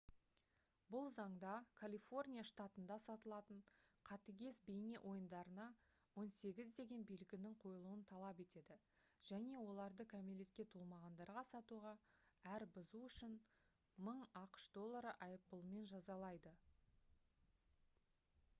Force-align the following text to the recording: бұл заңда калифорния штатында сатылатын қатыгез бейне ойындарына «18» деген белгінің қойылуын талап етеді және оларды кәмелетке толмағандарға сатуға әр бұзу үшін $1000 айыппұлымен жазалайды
бұл 0.93 1.09
заңда 1.15 1.49
калифорния 1.79 2.43
штатында 2.51 2.95
сатылатын 3.01 3.57
қатыгез 4.09 4.55
бейне 4.69 5.01
ойындарына 5.09 5.67
«18» 6.21 6.71
деген 6.79 7.03
белгінің 7.11 7.57
қойылуын 7.65 8.01
талап 8.13 8.41
етеді 8.45 8.77
және 9.31 9.59
оларды 9.73 10.07
кәмелетке 10.15 10.65
толмағандарға 10.77 11.43
сатуға 11.51 11.91
әр 12.55 12.65
бұзу 12.79 13.03
үшін 13.09 13.35
$1000 14.11 15.13
айыппұлымен 15.29 15.85
жазалайды 15.93 16.55